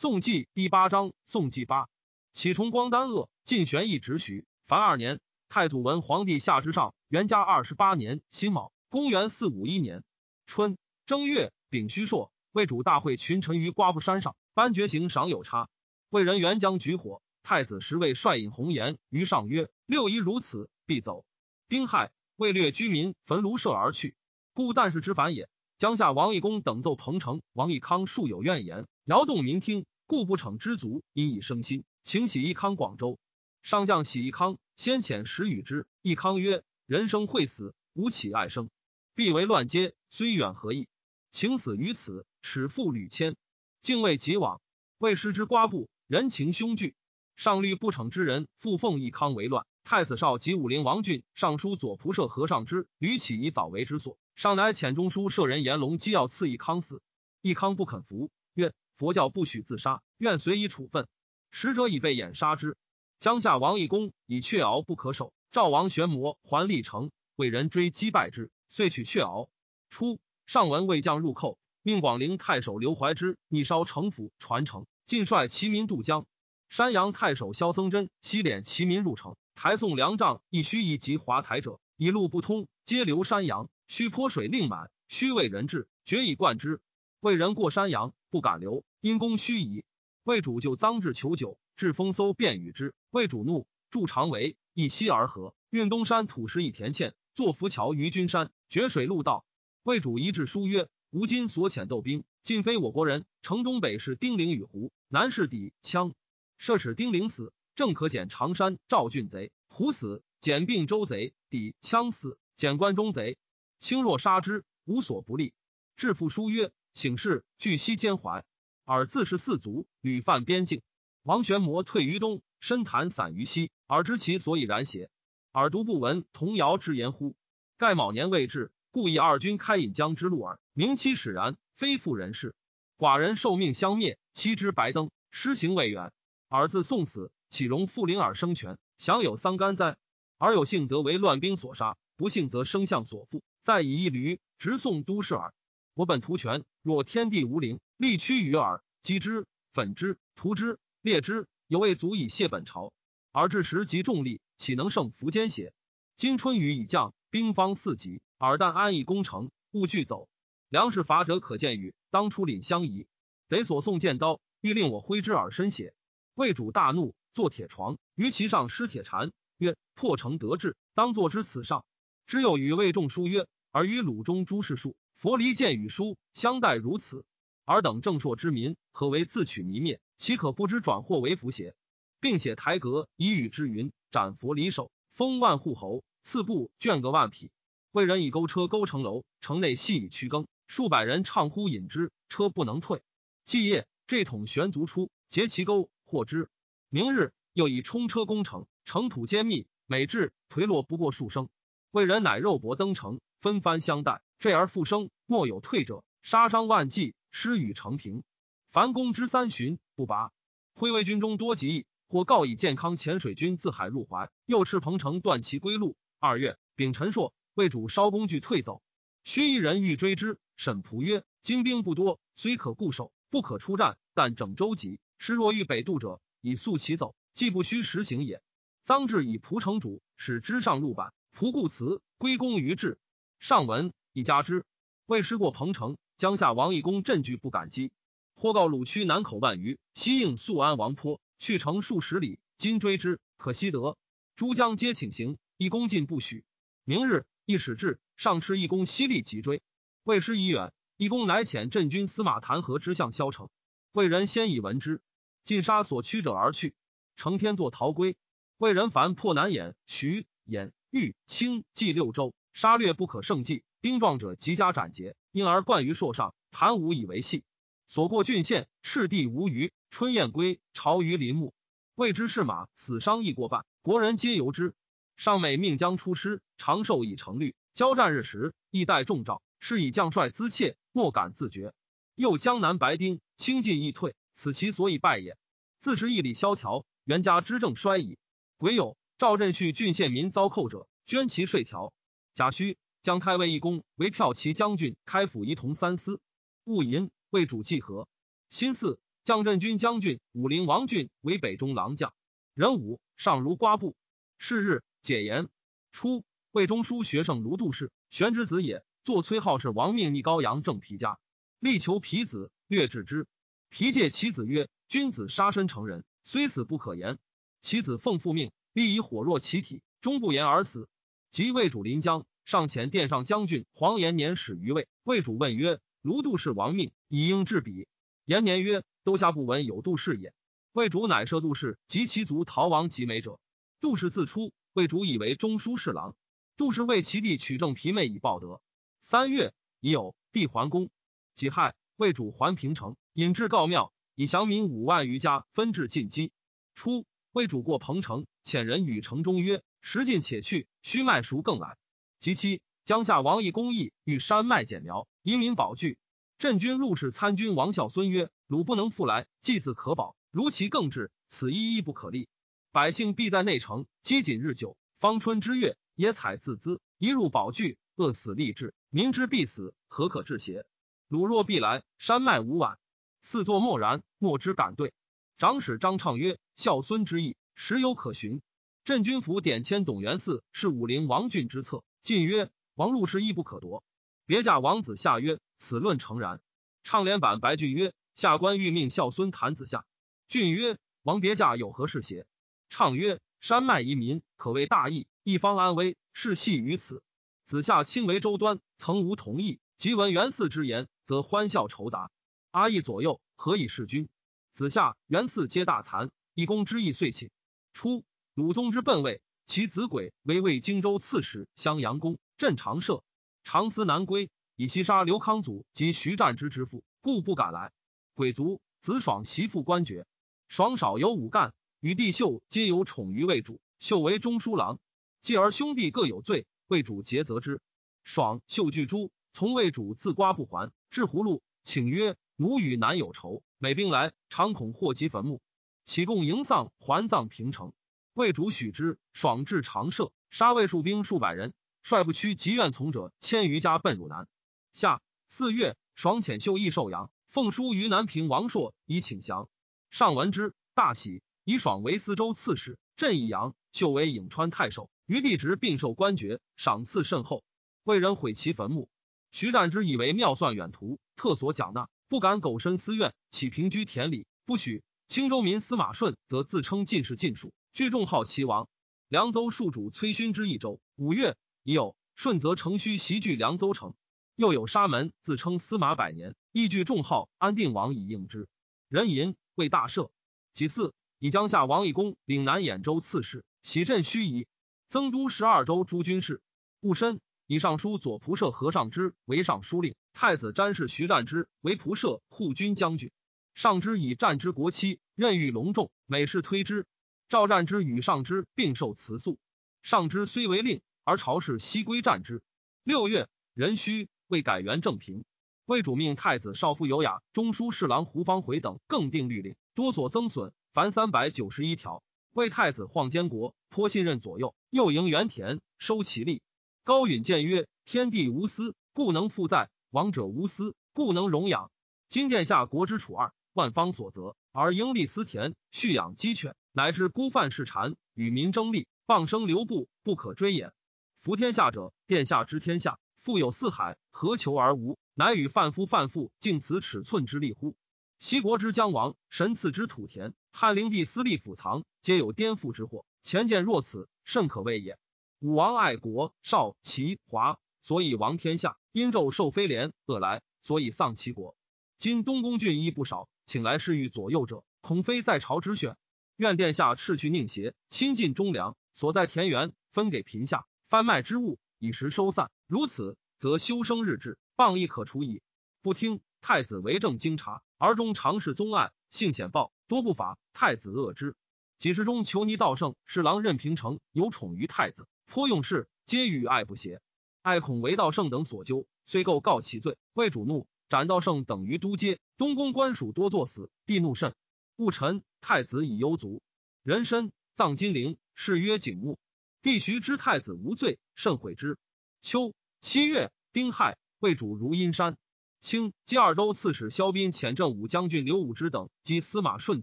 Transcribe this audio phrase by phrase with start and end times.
[0.00, 1.86] 宋纪第八章，宋纪八，
[2.32, 4.46] 启崇光丹恶，晋玄义直许。
[4.66, 10.02] 凡二年，太祖文皇帝下之上，元嘉二十八年辛卯，公元四五一年
[10.46, 15.68] 春正月丙戌朔，魏主大会群臣于瓜布山上，颁爵行赏有差。
[16.08, 21.26] 魏人元将举火，太子时为率引红颜于上曰：“六仪如此，必走。”
[21.68, 24.16] 丁亥，魏掠居民焚庐舍而去，
[24.54, 25.50] 故但是之反也。
[25.76, 33.20] 江夏王义公等奏彭城、王义康数有怨言，摇动民听，故不逞知足，因以生心，请喜义康广州。
[33.62, 35.86] 上将喜义康，先遣使与之。
[36.02, 38.70] 义康曰：“人生会死，吾岂爱生？
[39.14, 40.88] 必为乱阶，虽远何益？
[41.30, 43.36] 请死于此，耻负履谦，
[43.80, 44.60] 敬畏即往。
[44.98, 46.96] 未失之瓜部，人情凶惧。
[47.36, 57.00] 上虑不逞之人，复奉义康为乱。”太子少及武陵王俊尚书左仆射和尚之吕起以早为之所，上乃遣中书舍人严龙机要赐义康死，
[57.42, 61.08] 义康不肯服，曰：“佛教不许自杀，愿随以处分。”
[61.50, 62.76] 使者已被掩杀之。
[63.18, 69.48] 江夏王义公以雀鳌不可守，赵王玄魔还历城，为人追击败之，遂取雀鳌。
[69.88, 76.26] 初，上闻魏将入寇，命广陵太守刘怀之逆烧城府，传承，尽率齐民渡江。
[76.68, 79.34] 山阳太守萧僧真西敛齐民入城。
[79.54, 83.70] 台送粮帐，亦须以及华台者，以路不通，皆流山阳。
[83.88, 86.82] 须泼水令满，须为人质，决以灌之。
[87.20, 89.84] 为人过山阳，不敢留，因公须矣。
[90.22, 92.94] 魏主就赃至求酒，至风搜便与之。
[93.10, 99.44] 魏主怒，筑长围，一西而合，运东山土石以填堑，作浮桥于君山，决水陆道。
[99.82, 103.26] 魏主一致书曰：吾今所遣斗兵，尽非我国人。
[103.42, 106.14] 城东北是丁零与胡，南是抵羌。
[106.56, 107.52] 设使丁零死。
[107.74, 113.38] 正可减常山赵郡贼胡死，减并州贼抵羌死，减关中贼。
[113.78, 115.54] 轻若杀之，无所不利。
[115.96, 118.44] 致父书曰：“请示据西兼怀，
[118.84, 120.82] 尔自是四族，屡犯边境。
[121.22, 125.08] 王玄谟退于东，深潭散于西，尔知其所以然邪？
[125.50, 127.34] 尔独不闻童谣之言乎？
[127.78, 130.60] 盖卯年未至，故以二军开引江之路耳。
[130.74, 132.54] 明期使然，非复人事。
[132.98, 136.12] 寡人受命相灭，妻之白登，施行未远。
[136.48, 139.96] 尔自送死。”岂容复灵而生权，享有桑干哉？
[140.36, 145.54] 而有幸得为乱兵所杀，不幸则生相所负，再以一驴直送都市耳。
[145.94, 152.92] 我本图权，若天地无灵，力屈于耳，击之、粉之、屠之、裂之，犹未足以谢本朝。
[153.32, 155.72] 而至时极重力，岂能胜苻坚邪？
[156.16, 160.28] 今春雨已降，兵方四极，尔但安逸攻城，勿惧走。
[160.68, 163.06] 粮食乏者可见与，当初领相宜，
[163.48, 165.94] 得所送剑刀，欲令我挥之而身血。
[166.34, 167.14] 魏主大怒。
[167.32, 171.84] 坐铁床于其上施铁禅曰：“破城得志，当作之此上。”
[172.26, 177.26] 之又与魏仲书曰：“而与鲁中诸士数佛离见与书相待如此，
[177.66, 180.00] 尔等正朔之民，何为自取弥灭？
[180.16, 181.74] 岂可不知转祸为福邪？”
[182.20, 187.50] 并且台阁以与之云：“斩佛离首，封万户侯，赐布卷个万匹。
[187.92, 193.02] 魏人以钩车钩城楼，城内细雨驱耕，数百人唱呼引之，车不能退。
[193.44, 196.48] 继夜，坠桶悬足出，截其钩，获之。”
[196.88, 201.50] 明日又以冲车攻城，城土坚密，每至颓落不过数升。
[201.90, 206.02] 魏人乃肉搏登城，分番相待，坠而复生，莫有退者。
[206.22, 208.24] 杀伤万计，失与成平。
[208.70, 210.32] 凡攻之三旬不拔。
[210.72, 215.94] 徽魏军中多疾疫，或告以健康潜水军自海入淮，又斥彭城断其归路。
[216.18, 218.82] 二月丙辰朔，魏主烧工具退走。
[219.24, 223.98] 须一人欲追之，沈仆曰：“精兵不多，虽可固守，不可出战。
[224.14, 228.40] 但整舟急，师若欲北渡者。”以速其走，既不须实行也。
[228.86, 231.12] 臧志以蒲城主，使之上入板。
[231.30, 232.98] 蒲固辞归功于志。
[233.38, 234.64] 上文以加之。
[235.06, 237.92] 未失过彭城，江夏王义公镇惧不敢击。
[238.34, 242.38] 或告鲁区南口万余，西应宿安王坡，去城数十里。
[242.56, 243.98] 今追之，可惜得。
[244.36, 246.44] 诸将皆请行，义公进不许。
[246.84, 249.62] 明日，一使至，上斥义公犀利急追。
[250.04, 253.50] 未失已远，义公乃遣镇军司马谭和之向萧城。
[253.92, 255.02] 魏人先已闻之。
[255.42, 256.74] 尽杀所驱者而去，
[257.16, 258.16] 成天作逃归。
[258.56, 263.64] 魏人凡破南兖、徐、兖、豫、青、冀六州，杀掠不可胜计。
[263.80, 266.34] 丁壮者即加斩截，因而冠于朔上。
[266.50, 267.42] 谭武以为戏。
[267.86, 269.72] 所过郡县，赤地无余。
[269.88, 271.54] 春燕归，巢于林木。
[271.94, 274.74] 未知是马死伤亦过半，国人皆由之。
[275.16, 277.54] 上美命将出师，长寿已成律。
[277.72, 281.72] 交战日时，亦待众召，是以将帅资切，莫敢自绝。
[282.14, 284.14] 又江南白丁轻进易退。
[284.34, 285.38] 此其所以败也。
[285.78, 288.18] 自是义理萧条，袁家之政衰矣。
[288.58, 291.94] 癸酉，赵振旭郡县民遭寇者，捐其税条。
[292.34, 296.20] 贾诩将太尉一公为骠骑将军，开府仪同三司。
[296.64, 298.08] 戊寅，为主计和。
[298.48, 302.14] 辛巳，将镇军将军武陵王俊为北中郎将，
[302.54, 303.96] 人武上如瓜布。
[304.38, 305.48] 是日解言，
[305.92, 308.84] 初，魏中书学生卢杜氏，玄之子也。
[309.02, 311.18] 坐崔浩是王命逆高阳正皮家，
[311.58, 313.26] 力求皮子，略治之。
[313.70, 317.18] 皮戒其子曰：“君子杀身成人，虽死不可言。”
[317.62, 320.86] 其子奉父命，必以火若其体，终不言而死。
[321.30, 324.88] 即魏主临江，上遣殿上将军黄延年使于魏。
[325.04, 327.86] 魏主问曰：“卢杜氏亡命，以应治彼？”
[328.26, 330.34] 延年曰：“都下不闻有杜氏也。”
[330.72, 333.38] 魏主乃设杜氏及其族逃亡及美者。
[333.80, 336.16] 杜氏自出，魏主以为中书侍郎。
[336.56, 338.60] 杜氏为其弟取正皮妹以报德。
[339.00, 340.90] 三月，已有帝桓公
[341.34, 346.30] 己亥，魏主还平城，引至告庙，以降民五万余家，分至晋畿。
[346.74, 351.76] 初，魏主过彭城，遣人与城中曰：“时尽且去，须麦熟更来。”
[352.20, 355.98] 及七，江夏王义公义欲山脉减苗，以民保据。
[356.38, 360.16] 镇军入使参军王孝孙曰：“鲁不能复来，祭自可保。
[360.30, 362.28] 如其更至，此一亦不可立。
[362.72, 370.64] 百姓必在内城积谨日久，方春之月，野采自资，一入保据，饿死立志。”明知必死，何可治邪？
[371.08, 372.78] 鲁若必来，山脉无晚。
[373.22, 374.92] 四座默然，莫之敢对。
[375.38, 378.40] 长史张畅曰：“孝孙之意，实有可循。”
[378.84, 381.84] 镇军府点迁董元嗣，是武陵王俊之策。
[382.02, 383.84] 晋曰：“王入师亦不可夺。”
[384.24, 386.40] 别驾王子夏曰：“此论诚然。”
[386.82, 389.84] 畅连版白俊曰：“下官欲命孝孙谈子夏。”
[390.28, 392.26] 俊曰：“王别驾有何事邪？”
[392.70, 397.02] 畅曰：“山脉移民，可谓大义，一方安危，事系于此。”
[397.44, 399.60] 子夏亲为周端，曾无同意。
[399.76, 402.10] 即闻元嗣之言，则欢笑酬答。
[402.50, 404.08] 阿义左右，何以事君？
[404.52, 407.30] 子夏、元嗣皆大惭，一公之意遂起。
[407.72, 408.04] 初，
[408.34, 413.02] 鲁宗之奔位，其子轨为魏荆州刺史，襄阳公，镇长社。
[413.42, 417.72] 长思南归，以袭杀刘康祖及徐战之之父，故不敢来。
[418.14, 420.06] 鬼卒，子爽袭父官爵。
[420.46, 423.60] 爽少有武干，与弟秀皆有宠于魏主。
[423.80, 424.78] 秀为中书郎，
[425.22, 426.46] 继而兄弟各有罪。
[426.68, 427.60] 魏主节责之，
[428.04, 435.40] 爽秀巨诛，从魏主自瓜不还，至葫芦，请曰：“奴与南有仇，每兵来，常恐祸及坟墓，
[435.84, 437.72] 起供迎丧，还葬平城。”
[438.14, 438.98] 魏主许之。
[439.12, 441.52] 爽至长社，杀魏戍兵数百人，
[441.82, 444.26] 率不屈及愿从者千余家奔汝南。
[444.72, 449.48] 夏四月，爽遣秀义寿阳，奉书于南平王朔以请降。
[449.90, 454.90] 上闻之，大喜，以爽为司州刺史，镇以阳；秀为颍川太守。
[455.06, 457.44] 于帝职并受官爵，赏赐甚厚。
[457.84, 458.88] 为人毁其坟墓。
[459.32, 464.82] 徐战之以为妙算远图，特所缴纳，不敢苟身私怨，起平居田里，不许。
[465.06, 468.68] 青州民司马顺则自称进士进属，聚众号齐王。
[469.08, 470.80] 凉州戍主崔勋之一州。
[470.96, 473.94] 五月已有顺则城虚袭据凉州城，
[474.36, 478.48] 又有沙门自称司马百年，亦聚众号安定王以应之。
[478.88, 480.10] 人淫为大赦。
[480.52, 484.46] 其次以江夏王义公领南兖州刺史，喜镇盱眙。
[484.88, 486.42] 增都十二州诸军事，
[486.80, 493.12] 戊申，以尚书左仆射何尚之为尚书令，太子詹事徐战之为仆射护军将军。
[493.54, 496.86] 上之以战之国戚，任欲隆重，每事推之。
[497.30, 499.38] 赵战之与上之并受辞诉。
[499.82, 502.42] 上之虽为令，而朝事悉归战之。
[502.82, 505.24] 六月，壬戌，为改元正平。
[505.64, 512.02] 魏主命太子少傅有雅、中书侍郎胡方回等更定律令，多所增损，凡三百九十一条。
[512.32, 514.56] 为太子晃监国，颇信任左右。
[514.68, 516.42] 又迎原田，收其力。
[516.82, 521.70] 高允谏曰：“天地无私，故能复在；王者无私，故能荣养。
[522.08, 530.72] 今殿下国之楚二，万方所责，而应立私田，蓄养鸡犬，乃至孤犯视谗，与民争利，傍生流布，不可追也。
[531.20, 534.98] 服天下者，殿下知天下，富有四海，何求而无？
[535.14, 537.74] 乃与贩夫贩妇，尽此尺寸之力乎？
[538.18, 543.04] 西国之将王，神赐之土田，汉灵帝私立府藏，皆有颠覆之祸。
[543.22, 544.96] 前见若此。”甚可畏也。
[545.40, 551.56] 武王爱国，少齐华，所以亡天下；殷纣受非廉，恶来，所以丧其国。
[551.98, 555.96] 今东宫郡亦不少，请来侍御左右者，恐非在朝之选。
[556.40, 562.50] 愿殿下斥去佞邪，亲近忠良，所在田园分给贫下，贩卖之物以时收散。
[562.66, 565.42] 如此，则修生日志，谤亦可除矣。
[565.82, 571.36] 不听，太子为政经察，而中常侍宗案，性险暴，多不法，太子恶之。
[571.76, 577.02] 几时中，求尼道圣侍郎任平城有宠于太子，颇用事，皆与爱不协。
[577.42, 582.18] 爱恐为道圣等所究，虽构告其罪，为主怒，斩道圣等于都街。
[582.38, 584.34] 东宫官属多作死，帝怒甚。
[584.80, 586.40] 戊辰，太子以忧卒，
[586.82, 589.18] 人参葬金陵，谥曰景穆。
[589.60, 591.76] 帝徐知太子无罪，甚悔之。
[592.22, 595.18] 秋七月，丁亥，魏主如阴山。
[595.60, 599.82] 清冀二州刺史萧斌遣镇武将军刘武之等及司马顺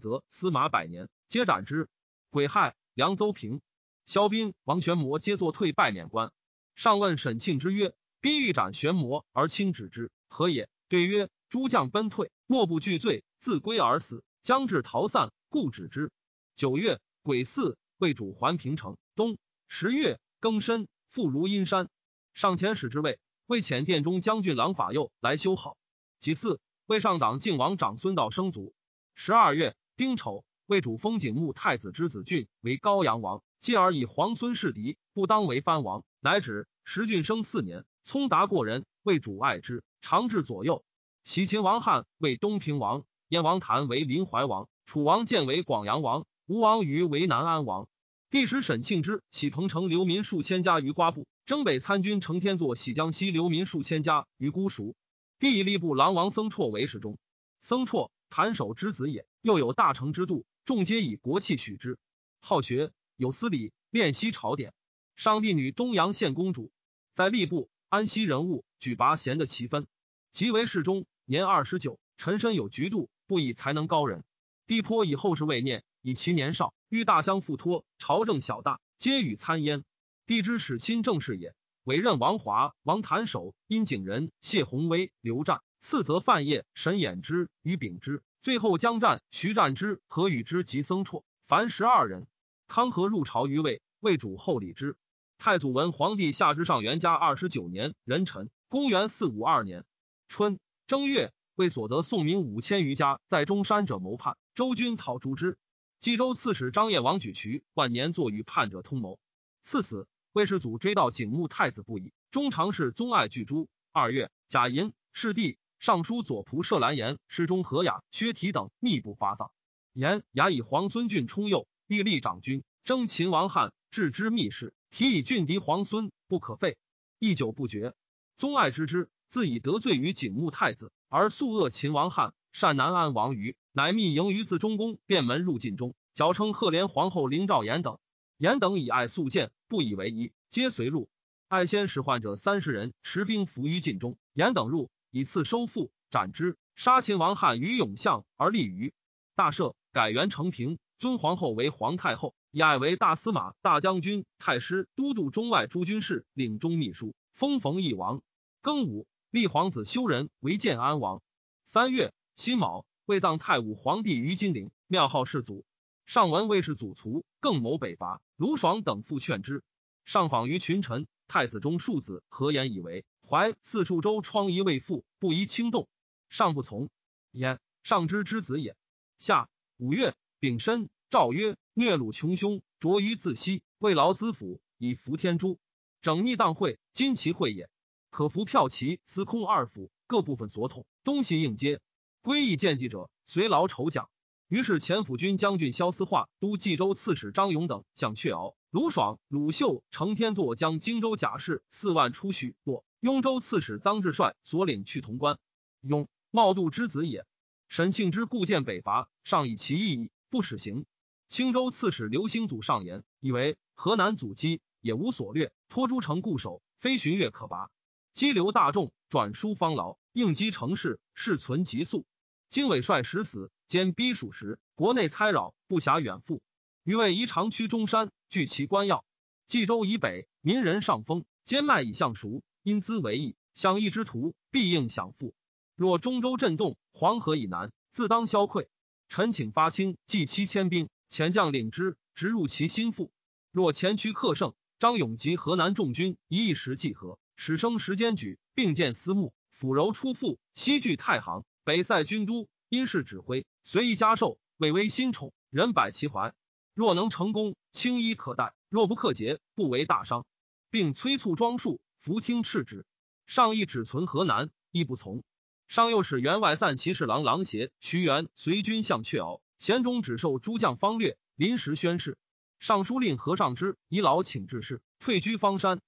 [0.00, 1.88] 则、司马百年，皆斩之。
[2.30, 3.60] 癸亥，凉邹平。
[4.04, 6.32] 萧斌、王玄谟皆作退拜免官。
[6.74, 16.10] 上问沈庆之曰：“宾欲斩玄谟而卿止之，何也？”对曰：“诸将奔退，莫不惧罪，自归而死，将至逃散，故止之。”
[16.56, 18.96] 九月，癸巳，魏主还平城。
[19.14, 19.36] 冬
[19.68, 21.90] 十月庚申，复如阴山。
[22.32, 23.20] 上前使之位。
[23.44, 25.76] 为遣殿中将军郎法佑来修好。
[26.18, 28.72] 己巳，魏上党靖王长孙道生卒。
[29.14, 36.66] 十二月丁丑，魏主封景穆太子之子俊为高阳王，继而以皇孙弑敌，不当为藩王，乃止。
[36.84, 40.82] 时俊生四年，聪达过人，魏主爱之，常至左右。
[41.22, 47.86] 喜秦王汉为东平王，燕王谭为临淮王，楚王建为广阳王，吴王于为南安王。
[48.30, 51.26] 帝使沈庆之起彭城流民数千家于瓜埠。
[51.44, 54.94] 征北参军程天作喜江西流民数千家于姑熟，
[55.38, 57.18] 帝以吏部郎王僧绰为侍中。
[57.60, 61.98] 僧绰谭守之子也，又有大成之度，众皆以国器许之。
[62.40, 64.72] 好学，有司礼，练习朝典。
[65.16, 66.70] 上帝女东阳县公主，
[67.12, 69.86] 在吏部安息人物，举拔贤的奇分，
[70.32, 71.04] 即为侍中。
[71.24, 74.24] 年二十九，陈身有局度，不以才能高人。
[74.66, 79.84] 帝颇以后世未念，以其年少，欲大相附托，朝政小大，皆与参焉。
[80.26, 81.54] 帝之使亲政事也，
[81.84, 92.26] 委任王华、王谭守、殷景仁、谢宏威、刘湛，次则范晔、沈衍之、于秉之，最后将战徐战之、何与之及僧绰，凡十二人。
[92.66, 94.96] 康和入朝于魏，魏主后礼之。
[95.38, 99.84] 太祖文皇帝下之上元嘉二十九年壬辰，公元四五二年
[100.28, 105.58] 春正月，为所得宋民五千余家在中山者谋叛，周军讨诛之。
[105.98, 109.18] 冀州刺史张掖王举渠万年坐与叛者通谋，
[109.64, 110.06] 赐死。
[110.32, 113.68] 魏世祖追悼景穆太子不已，中常侍宗爱拒诛。
[113.90, 119.50] 二月，贾寅，世帝尚书左仆射蓝颜、侍中何雅、薛提等密不发丧。
[119.92, 124.74] 言雅以皇孙俊充幼，欲立长君，征秦王汉，置之密室。
[124.90, 126.78] 提以俊敌皇孙，不可废。
[127.18, 127.94] 一久不决。
[128.36, 137.98] 宗爱知之，自以得罪于景穆太子，而素恶秦王汉，善南安王于，乃密迎于自中宫，便门入晋中，矫称赫连皇后灵兆言等。
[138.36, 141.08] 言等以爱素见，不以为疑，皆随入。
[141.48, 144.18] 爱先使患者三十人，持兵伏于晋中。
[144.34, 146.58] 言等入，以次收复，斩之。
[146.76, 148.92] 杀秦王汉于永相，而立于
[149.34, 158.20] 大赦，改元成平，尊皇后为皇太后，以爱为大司马、大将军、太师、都督中外诸军事，领中秘书，封冯邑王。
[158.62, 161.22] 庚午，立皇子修仁为建安王。
[161.66, 165.66] 三月辛卯，为葬太武皇帝于金陵，庙号世祖。
[166.06, 168.22] 上闻魏氏祖卒，更谋北伐。
[168.36, 169.62] 卢爽等复劝之。
[170.06, 175.88] 上访于群臣，太子中庶子何言以为怀四数州疮痍未复，不宜轻动。
[176.30, 176.88] 上不从。
[177.32, 178.78] 焉上之之子也。
[179.18, 185.58] 下五月丙申，诏曰：虐虏穷凶，卓于自息，为劳资府，以服天诛。
[186.00, 187.68] 整逆当会，今其会也。
[188.10, 191.80] 可服骠骑、司空二府各部分所统，东西应接。
[192.22, 194.10] 归义见计者，随劳酬奖。
[194.48, 202.84] 于是前府军将军萧思化、都冀州刺史张勇等向阙敖、卢爽、鲁秀、承天作将荆州甲士四万出许洛。
[203.00, 205.38] 雍州刺史臧志帅所领去潼关。
[205.82, 207.26] 雍，茂度之子也。
[207.68, 210.86] 沈庆之故见北伐，上以其意义，不使行。
[211.28, 217.70] 青州刺史刘兴祖上言，以为河南阻击也无所略，托诸城固守，非巡阅可拔。
[218.18, 222.04] 激流大众，转输方劳，应激城市，事存急速。
[222.48, 223.52] 经纬帅时死。
[223.68, 226.42] 兼逼蜀时，国内猜扰，不暇远赴。
[226.82, 229.04] 余谓宜长驱中山，据其关要。
[229.46, 235.32] 冀州以北，民人上风，兼脉以相熟，因资为义，想义之徒，必应享复。
[235.76, 238.66] 若中州震动，黄河以南，自当消溃。
[239.08, 243.12] 臣请发清，计七千兵，遣将领之，直入其心腹。
[243.52, 253.46] 若前驱克胜，张勇及河南众军一一时计合，始生时间举，并见私募，抚柔出复，西据太行，北塞军都，因事指挥。
[253.62, 256.34] 随意加授，委为新宠，人百其怀。
[256.74, 260.26] 若能成功，轻衣可待；若不克节，不为大伤。
[260.68, 262.84] 并催促庄树，伏听敕旨。
[263.28, 265.22] 上意只存河南，亦不从。
[265.68, 272.18] 上又使员外散骑侍郎郎协、徐元随军向阙敖，贤中只受诸将方略，临时宣誓。
[272.58, 275.80] 尚书令何尚之以老请致仕，退居方山。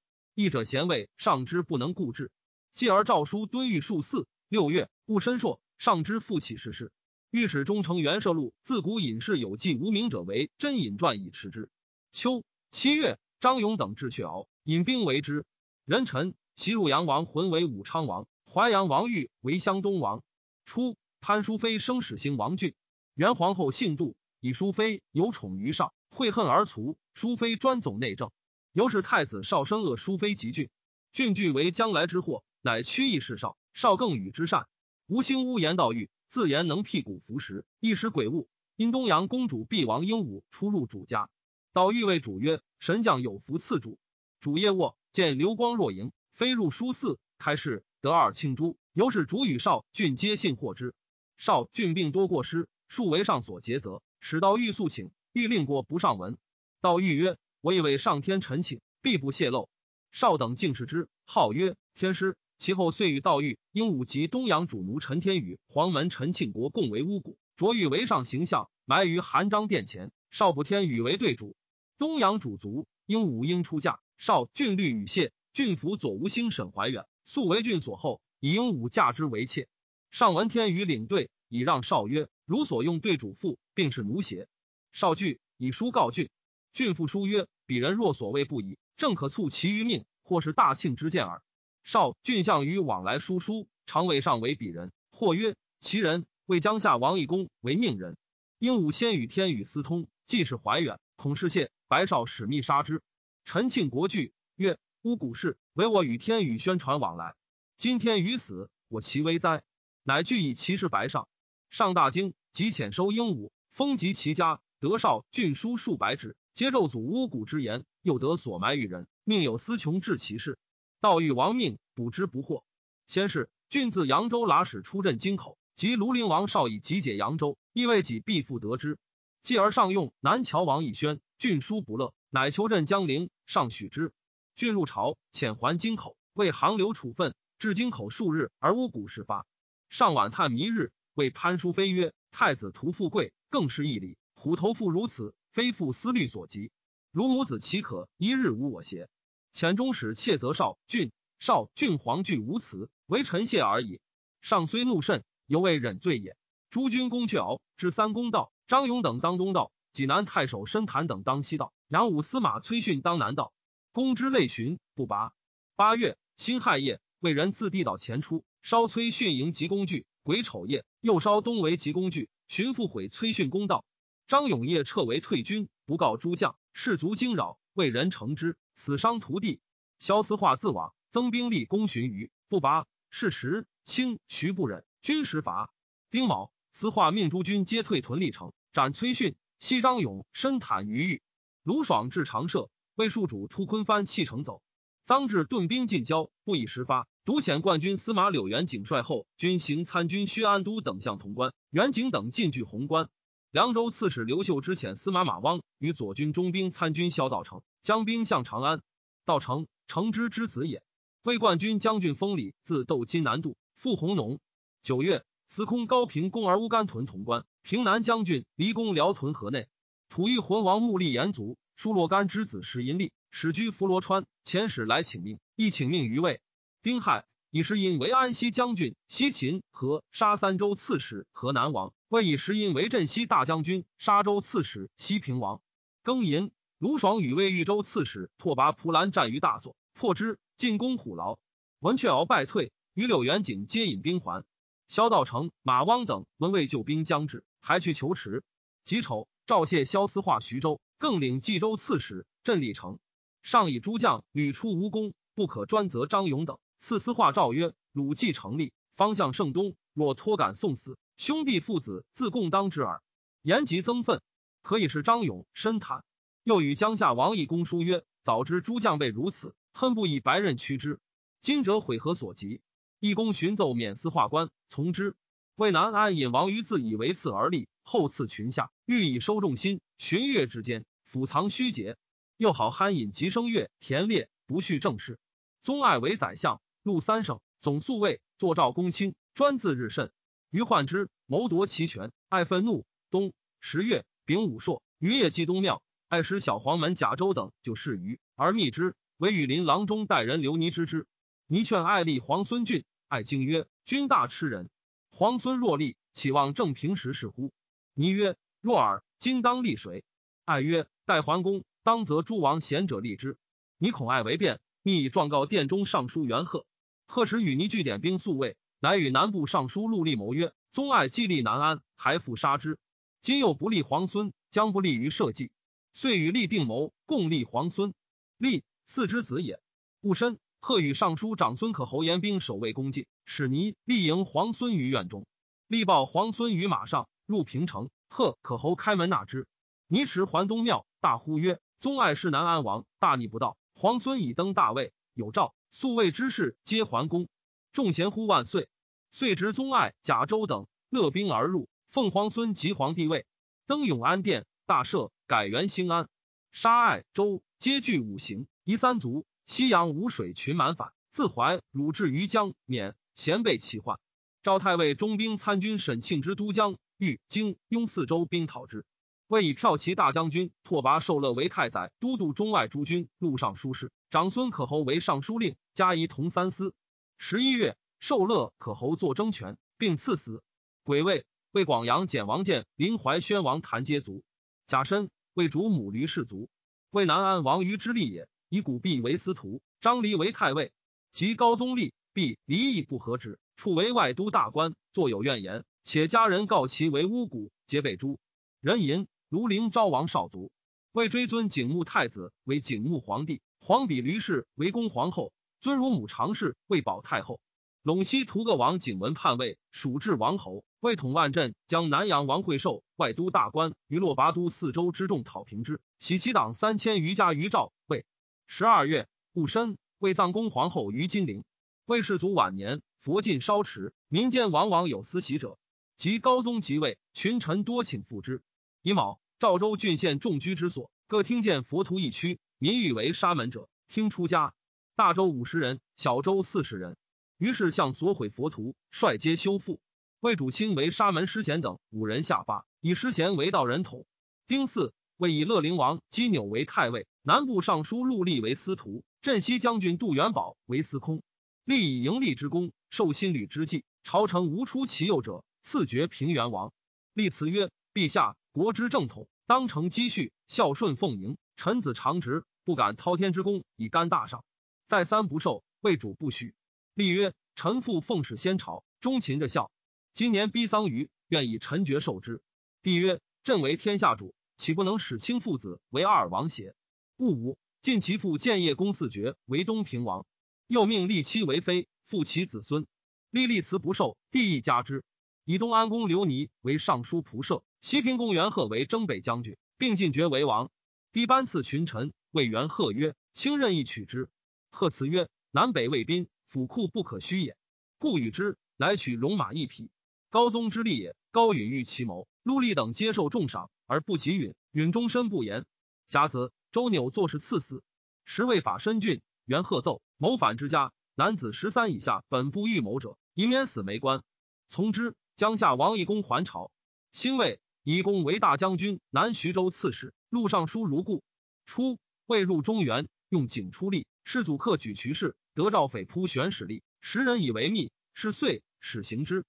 [0.42, 2.30] 义者贤位，上之不能固志。
[2.72, 4.26] 继而诏书敦谕数四。
[4.48, 6.92] 六月，戊申朔，上之复起事事。
[7.30, 11.68] 御史中丞袁摄录自古隐士有记无名者为真隐传以持之。
[12.10, 15.44] 秋七月，张勇等至阙敖，引兵为之。
[15.84, 20.22] 人臣其入阳王浑为武昌王，淮阳王玉为湘东王。
[20.64, 22.74] 初，潘淑妃生始兴王俊，
[23.14, 26.96] 元皇后姓杜，以淑妃有宠于上，悔恨而卒。
[27.12, 28.32] 淑妃专总内政，
[28.72, 30.70] 由是太子少生恶淑妃及俊，
[31.12, 34.68] 俊据为将来之祸，乃屈意事少，少更与之善。
[35.08, 38.48] 吴兴屋言道玉自言能辟谷服食，一时鬼物。
[38.76, 41.28] 因东阳公主毕王鹦鹉出入主家，
[41.74, 43.98] 道玉谓主曰：“神将有福赐主。”
[44.40, 48.78] 主夜卧，见流光若萤，飞入书寺，开示得二庆珠。
[48.94, 50.94] 由是主与少俊皆信获之。
[51.36, 56.38] 少俊病多过失，数为上所诘责，使道玉诉请，欲令过不上文。
[56.80, 59.68] 道玉曰：“我以为上天陈请，必不泄露。”
[60.12, 62.36] 少等敬视之，号曰天师。
[62.58, 70.12] 其后遂与道玉、鹦鹉及东阳主奴陈天宇、黄门陈庆国共为巫蛊，着玉为上形象，埋于韩章殿前。
[70.30, 71.56] 少不天宇为对主，
[71.96, 74.00] 东阳主卒，鹦鹉应出嫁。
[74.18, 79.66] 少郡律与谢郡府左吴兴沈怀远素为郡所后，以鹦鹉嫁之为妾。
[80.10, 84.48] 上闻天宇领队，以让少曰：“如所用对主父，并是奴邪？”
[84.92, 86.28] 少惧，以书告郡。
[86.72, 91.42] 郡父书曰：“鄙人若所谓不已，正可促其于命，或是大庆之见耳。”
[91.82, 94.92] 少郡相于往来书书，常谓上为鄙人。
[95.10, 98.16] 或曰：“其人为江夏王义公为命人。”
[98.58, 103.02] 鹦鹉先与天宇私通，既是怀远，恐是谢白少使密杀之。
[103.44, 107.34] 陈庆国惧，曰：“乌古事，唯我与天宇宣传往来。
[107.76, 109.62] 今天宇死，我其危哉？”
[110.04, 111.28] 乃具以其事白上。
[111.70, 114.60] 上大惊，即遣收鹦鹉，封及其家。
[114.78, 120.58] 得少郡书数百纸，皆咒祖巫蛊之言，又得所埋于人，命有司穷治其事。
[121.00, 122.66] 道欲亡命，补之不获。
[123.06, 128.98] 先是，郡自扬州剌使出镇京口，及庐陵王少以集解扬州，亦未己必复得之。
[129.40, 134.12] 继而上用南谯王义宣，郡书不乐，乃求镇江陵，上许之。
[134.54, 139.46] 郡入朝，遣还京口，为行流处分，至京口数日，而巫蛊事发。
[139.88, 146.70] 上晚探弥日，谓潘淑妃曰：“太子图富贵，更是义理。”虎头妇如此，非父思虑所及。
[147.10, 149.08] 如母子岂可一日无我邪？
[149.52, 154.00] 遣中使窃则少郡，少郡皇惧无辞，为臣谢而已。
[154.40, 156.36] 上虽怒甚，犹未忍罪也。
[156.70, 163.52] 诸君公却敖，至三公道，张勇等当东道，济南太守申坦等当西道，杨武司马崔训当南道。
[163.90, 165.32] 公之类寻不拔。
[165.74, 170.06] 八月辛亥夜，魏人自地道前出，烧崔训营及工具。
[170.22, 173.84] 癸丑夜，又烧东围及工具，寻复毁崔训公道。
[174.30, 179.58] 张永业撤为退军，不告诸将，士卒惊扰，为人乘之，死伤屠地。
[179.98, 182.86] 萧思化自往，增兵力攻寻余，不拔。
[183.10, 185.72] 是时，清徐不忍，军时乏。
[186.12, 189.34] 丁卯，思化命诸军皆退屯历城，斩崔训。
[189.58, 191.22] 西张勇深袒于狱。
[191.64, 194.62] 卢爽至长社，为戍主突昆帆弃城走。
[195.04, 203.10] 臧志顿兵进交，不以时发，独遣冠军司马柳元景率后军行参军薛安都等向潼关，元景等进据潼关。
[203.50, 208.80] 凉州刺史刘秀之遣司马马汪与左军中兵参军萧道成将兵向长安。
[209.24, 210.84] 道成，成之之子也。
[211.24, 214.38] 魏冠军将军封礼自斗金南渡，赴弘农。
[214.84, 217.44] 九月，司空高平攻而乌干屯潼关。
[217.62, 219.66] 平南将军离攻辽屯河内。
[220.08, 226.40] 吐欲浑王穆立延卒，疏洛干之子石银利始居伏罗川，遣使来请命，亦请命于魏。
[226.82, 227.24] 丁亥。
[227.52, 235.62] 以石因为安西将军、西秦和沙三州刺史、河南王；魏以石因为镇西大将军、沙州刺史、西平王。
[236.02, 241.38] 庚寅，卢爽与魏豫州刺史拓跋蒲兰战于大所，破之，进攻虎牢。
[241.78, 244.44] 文雀敖败退，与柳元景皆引兵还。
[244.88, 248.42] 萧道成、马汪等闻魏救兵将至，还去求持。
[248.82, 252.98] 己丑，赵谢萧思化徐州，更领冀州刺史镇历城。
[253.40, 256.58] 上以诸将屡出无功，不可专责张勇等。
[256.80, 259.76] 赐司化诏曰：“鲁既成立，方向盛东。
[259.92, 263.02] 若托敢送死，兄弟父子自共当之耳。”
[263.44, 264.22] 言及增愤，
[264.62, 266.02] 可以是张勇深坦。
[266.44, 270.98] 又与江夏王义公书曰：“早知诸将辈如此，恨不以白刃驱之。
[271.42, 272.62] 今者悔何所及？”
[273.00, 275.14] 义公寻奏免司化官，从之。
[275.56, 279.82] 魏南安引王于自以为次而立，后赐群下，欲以收众心。
[279.98, 281.98] 寻月之间，府藏虚节。
[282.38, 285.18] 又好酣饮吉声乐，田猎，不恤政事。
[285.60, 286.62] 宗爱为宰相。
[286.82, 290.10] 录三省，总宿卫，坐诏公卿，专自日甚。
[290.50, 292.84] 于患之，谋夺其权，爱愤怒。
[293.08, 298.96] 冬十月，丙午朔，于夜祭东庙，爱使小黄门贾周等就事于，而密之。
[299.16, 301.06] 为羽林郎中待人刘尼之之。
[301.46, 304.70] 尼劝爱立皇孙俊，爱经曰：“君大吃人。
[305.10, 307.52] 皇孙若立，岂望正平时事乎？”
[307.94, 310.02] 尼曰：“若尔，今当立谁？”
[310.44, 313.36] 爱曰：“待桓公，当则诸王贤者立之。”
[313.78, 316.66] 尼恐爱为变，密以状告殿中尚书元贺。
[317.06, 322.78] 贺持与尼聚点兵宿卫，乃与南部尚书陆立谋曰：“宗爱既立南安，还复杀之。
[323.20, 325.52] 今又不立皇孙，将不利于社稷。
[325.92, 327.92] 遂与立定谋，共立皇孙。
[328.38, 329.60] 立嗣之子也。
[330.00, 335.26] 戊申，贺与尚书长孙可侯严兵守卫宫禁，使倪立迎皇孙于院中。
[335.66, 337.90] 立报皇孙于马上，入平城。
[338.08, 339.46] 贺可侯开门纳之。
[339.88, 343.58] 倪持还东庙，大呼曰：‘宗爱是南安王，大逆不道！
[343.74, 347.28] 皇孙已登大位，有诏，宿卫之事皆还宫。
[347.72, 348.68] 众贤呼万岁。
[349.10, 353.26] 遂执宗爱、贾周等勒兵而入，奉皇孙即皇帝位，
[353.66, 356.08] 登永安殿，大赦，改元兴安。
[356.52, 359.26] 杀爱、周皆具五行，夷三族。
[359.46, 363.98] 西阳无水群满反，自怀汝至于江免，咸被其患。
[364.44, 366.76] 赵太尉中兵参军沈庆之都江。
[366.98, 368.84] 豫京雍四州兵讨之，
[369.26, 373.90] 为以骠骑大将军拓跋受乐为太宰，都督中外诸军，录尚书事。
[374.10, 376.74] 长孙可侯为尚书令，加仪同三司。
[377.22, 380.42] 十一月，受乐可侯作争权，并赐死。
[380.84, 384.24] 癸未，为广阳简王建临淮宣王谭接卒。
[384.66, 386.48] 甲申，为主母驴氏族。
[386.90, 390.72] 为南安王于之立也，以古弼为司徒，张离为太尉。
[391.12, 395.66] 及高宗立，弼离异不和之，处为外都大官，作有怨言。
[395.84, 398.18] 且家人告其为巫蛊，皆被诛。
[398.62, 400.50] 人淫庐陵昭王少族，
[400.90, 407.38] 为追尊景穆太子为景穆皇帝，皇比吕氏为恭皇后，尊乳母常氏为保太后。
[407.82, 417.72] 陇西屠个王景文叛位，蜀至王侯，为统万镇，将南阳王惠寿外都大官于洛拔都四州之众讨平之，喜其党三千余家于赵。
[417.86, 418.04] 魏
[418.46, 421.44] 十二月戊申，为葬公皇后于金陵。
[421.86, 425.58] 魏氏族晚年，佛尽烧持，民间往往有私喜者。
[425.96, 428.42] 及高宗即位，群臣多请赴之。
[428.82, 434.54] 乙卯，赵州郡县众居之所，各听见佛图一区，民欲为沙门者，听出家。
[434.96, 436.96] 大周五十人，小周四十人。
[437.38, 439.80] 于是向所毁佛图，率皆修复。
[440.20, 444.04] 魏主卿为沙门师贤等五人下发，以师贤为道人统。
[444.46, 451.22] 丁巳，魏以乐陵王姬纽为太尉，南部尚书陆立为司徒，镇西将军杜元宝为司空。
[451.64, 455.44] 立以盈利之功，受新吕之计，朝臣无出其右者。
[455.62, 456.72] 赐爵平原王，
[457.12, 461.36] 立辞曰：“陛下，国之正统，当承积蓄，孝顺奉迎。
[461.56, 464.42] 臣子常直，不敢滔天之功以干大上。
[464.90, 466.52] 再三不受，魏主不许。
[466.94, 469.70] 立曰：臣父奉使先朝，忠勤着孝。
[470.12, 472.42] 今年逼丧于，愿以臣爵受之。
[472.82, 476.74] 帝曰：朕为天下主，岂不能使卿父子为二王邪？
[477.18, 480.26] 戊午，晋其父建业公四爵为东平王，
[480.66, 482.88] 又命立妻为妃，复其子孙。
[483.30, 485.04] 立立辞不受，帝亦加之。
[485.44, 490.68] 以东安公刘尼为尚书仆射，西平公元贺为征北将军，并进爵为王。
[491.12, 494.28] 帝班赐群臣，谓元贺曰：“卿任意取之。”
[494.70, 497.56] 贺辞曰：“南北卫兵，府库不可虚也。
[497.98, 499.90] 故与之，乃取戎马一匹。
[500.30, 501.14] 高宗之立也。
[501.30, 504.54] 高允欲其谋，陆立等接受重赏，而不及允。
[504.72, 505.66] 允终身不言。
[506.08, 507.82] 甲子，周纽作事赐死。
[508.24, 514.22] 时为法深郡，元贺奏谋反之家，男子十三以下，本不预谋者，以免死没官。
[514.68, 515.14] 从之。
[515.36, 516.70] 江夏王义公还朝，
[517.12, 521.22] 兴魏以公为大将军、南徐州刺史，录尚书如故。
[521.64, 529.44] 初，未入中原，用景出力，世祖克举渠氏，得诏匪扑玄史吏，时人以为密，是遂使行之。